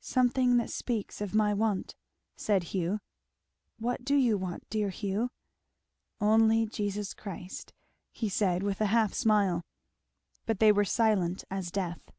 "Something 0.00 0.58
that 0.58 0.68
speaks 0.68 1.22
of 1.22 1.34
my 1.34 1.54
want," 1.54 1.94
said 2.36 2.62
Hugh. 2.74 3.00
"What 3.78 4.04
do 4.04 4.16
you 4.16 4.36
want, 4.36 4.68
dear 4.68 4.90
Hugh?" 4.90 5.30
"Only 6.20 6.66
Jesus 6.66 7.14
Christ," 7.14 7.72
he 8.12 8.28
said 8.28 8.62
with 8.62 8.82
a 8.82 8.86
half 8.92 9.14
smile. 9.14 9.64
But 10.44 10.58
they 10.58 10.72
were 10.72 10.84
silent 10.84 11.44
as 11.50 11.70
death. 11.70 12.12